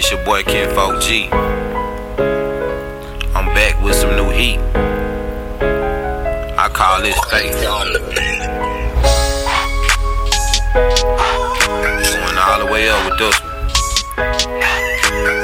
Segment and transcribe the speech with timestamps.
[0.00, 1.28] This your boy Kenfolk G.
[3.34, 4.58] I'm back with some new heat.
[6.56, 7.52] I call this faith.
[7.60, 7.92] Going
[12.38, 13.52] all the way up with this one.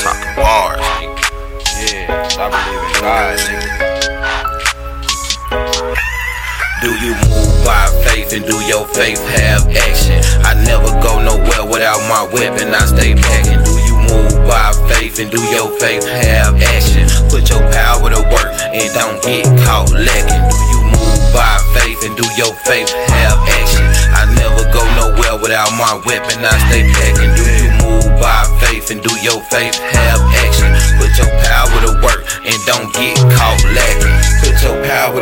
[0.00, 1.28] Talking bars, nigga.
[1.84, 3.68] Yeah, I believe in God, nigga.
[6.80, 10.24] Do you move by faith and do your faith have action?
[10.42, 13.67] I never go nowhere without my weapon, I stay packing.
[14.08, 17.08] Move by faith and do your faith have action?
[17.28, 20.44] Put your power to work and don't get caught lacking.
[20.48, 23.84] Do you move by faith and do your faith have action?
[24.12, 27.32] I never go nowhere without my weapon, I stay packing.
[27.36, 29.76] Do you move by faith and do your faith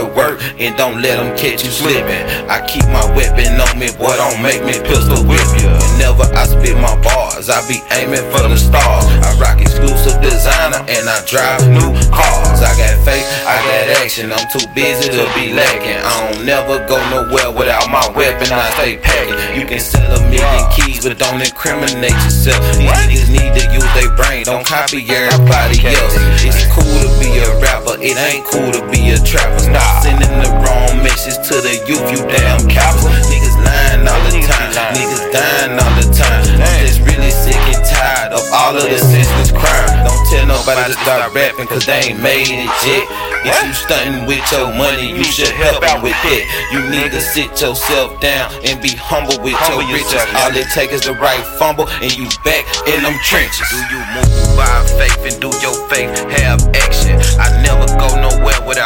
[0.00, 2.24] to work and don't let them catch you slipping.
[2.48, 5.68] I keep my weapon on me, boy, don't make me pistol whip you.
[5.68, 9.04] Whenever I spit my bars, I be aiming for the stars.
[9.20, 12.64] I rock exclusive designer and I drive new cars.
[12.64, 14.32] I got faith, I got action.
[14.32, 16.00] I'm too busy to be lacking.
[16.00, 18.48] I don't never go nowhere without my weapon.
[18.48, 19.36] I stay packing.
[19.60, 22.60] You can sell a million keys, but don't incriminate yourself.
[22.76, 26.16] These niggas need to use their brain, don't copy everybody else.
[26.40, 29.60] It's cool to be a rapper, it ain't cool to be a trapper.
[29.60, 33.26] Stop sending the wrong message to the youth, you damn cowards.
[33.28, 36.44] Niggas lying all the time, niggas dying all the time.
[36.62, 40.06] I'm just really sick and tired of all of the senseless crime.
[40.06, 43.04] Don't tell nobody to start rapping, cause they ain't made it yet.
[43.40, 46.44] If you stunting with your money, you should help out with it.
[46.72, 50.20] You need to sit yourself down and be humble with your riches.
[50.36, 53.64] All it takes is the right fumble, and you back in them trenches.
[53.72, 57.16] Do you move by faith and do your faith have action?
[57.40, 58.79] I never go nowhere without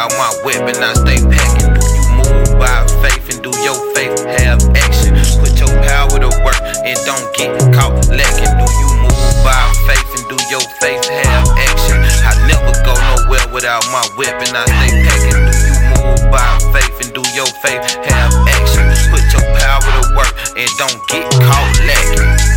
[0.65, 1.73] weapon, I stay packing.
[1.73, 5.13] Do you move by faith and do your faith have action?
[5.39, 8.53] Put your power to work and don't get caught lacking.
[8.57, 12.01] Do you move by faith and do your faith have action?
[12.25, 15.45] I never go nowhere without my weapon, I stay packing.
[15.45, 18.89] Do you move by faith and do your faith have action?
[19.13, 22.54] Put your power to work and don't get caught lacking.